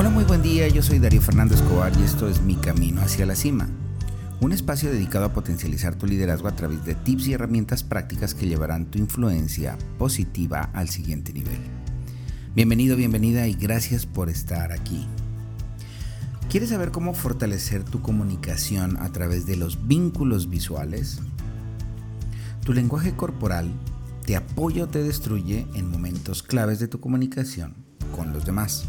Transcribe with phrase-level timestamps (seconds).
[0.00, 3.26] Hola, muy buen día, yo soy Darío Fernando Escobar y esto es Mi Camino hacia
[3.26, 3.68] la Cima,
[4.40, 8.48] un espacio dedicado a potencializar tu liderazgo a través de tips y herramientas prácticas que
[8.48, 11.58] llevarán tu influencia positiva al siguiente nivel.
[12.54, 15.06] Bienvenido, bienvenida y gracias por estar aquí.
[16.48, 21.18] ¿Quieres saber cómo fortalecer tu comunicación a través de los vínculos visuales?
[22.64, 23.70] Tu lenguaje corporal
[24.24, 27.74] te apoya o te destruye en momentos claves de tu comunicación
[28.16, 28.88] con los demás.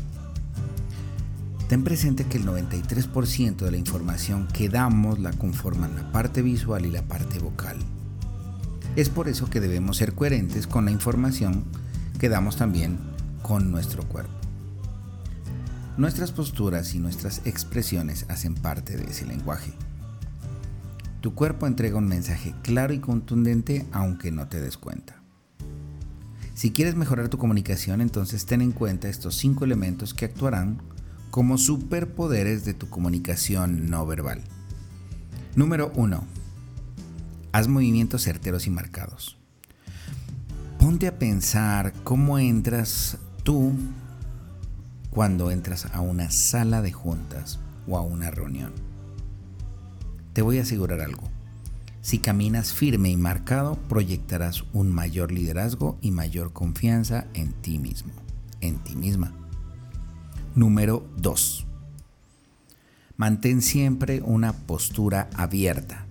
[1.71, 6.85] Ten presente que el 93% de la información que damos la conforman la parte visual
[6.85, 7.77] y la parte vocal.
[8.97, 11.63] Es por eso que debemos ser coherentes con la información
[12.19, 12.99] que damos también
[13.41, 14.33] con nuestro cuerpo.
[15.95, 19.71] Nuestras posturas y nuestras expresiones hacen parte de ese lenguaje.
[21.21, 25.21] Tu cuerpo entrega un mensaje claro y contundente aunque no te des cuenta.
[26.53, 30.81] Si quieres mejorar tu comunicación, entonces ten en cuenta estos cinco elementos que actuarán
[31.31, 34.43] como superpoderes de tu comunicación no verbal.
[35.55, 36.23] Número 1.
[37.53, 39.37] Haz movimientos certeros y marcados.
[40.77, 43.73] Ponte a pensar cómo entras tú
[45.09, 48.73] cuando entras a una sala de juntas o a una reunión.
[50.33, 51.23] Te voy a asegurar algo.
[52.01, 58.11] Si caminas firme y marcado, proyectarás un mayor liderazgo y mayor confianza en ti mismo,
[58.59, 59.40] en ti misma.
[60.53, 61.65] Número 2.
[63.15, 66.07] Mantén siempre una postura abierta.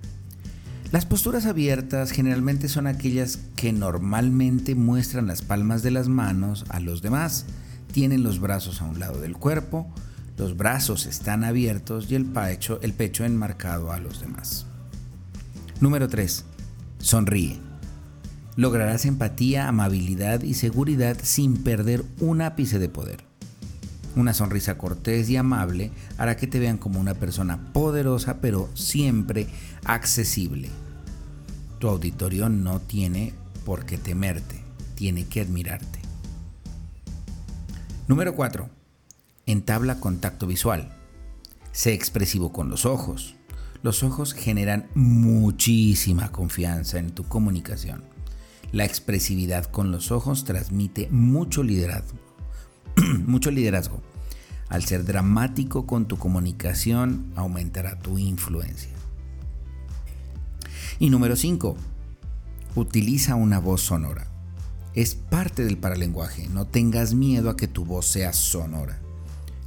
[0.92, 6.80] Las posturas abiertas generalmente son aquellas que normalmente muestran las palmas de las manos a
[6.80, 7.44] los demás.
[7.92, 9.92] Tienen los brazos a un lado del cuerpo,
[10.38, 14.64] los brazos están abiertos y el pecho, el pecho enmarcado a los demás.
[15.80, 16.46] Número 3.
[16.98, 17.60] Sonríe.
[18.56, 23.29] Lograrás empatía, amabilidad y seguridad sin perder un ápice de poder.
[24.16, 29.46] Una sonrisa cortés y amable hará que te vean como una persona poderosa pero siempre
[29.84, 30.68] accesible.
[31.78, 33.34] Tu auditorio no tiene
[33.64, 34.62] por qué temerte,
[34.96, 36.00] tiene que admirarte.
[38.08, 38.68] Número 4.
[39.46, 40.92] Entabla contacto visual.
[41.70, 43.36] Sé expresivo con los ojos.
[43.82, 48.02] Los ojos generan muchísima confianza en tu comunicación.
[48.72, 52.29] La expresividad con los ojos transmite mucho liderazgo
[53.26, 54.00] mucho liderazgo.
[54.68, 58.90] Al ser dramático con tu comunicación, aumentará tu influencia.
[60.98, 61.76] Y número 5.
[62.76, 64.26] Utiliza una voz sonora.
[64.94, 66.48] Es parte del paralenguaje.
[66.48, 69.00] No tengas miedo a que tu voz sea sonora.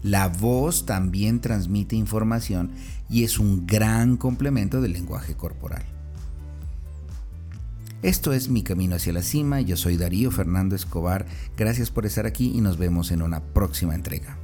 [0.04, 2.72] La voz también transmite información
[3.10, 5.84] y es un gran complemento del lenguaje corporal.
[8.04, 11.26] Esto es Mi Camino hacia la Cima, yo soy Darío Fernando Escobar,
[11.56, 14.43] gracias por estar aquí y nos vemos en una próxima entrega.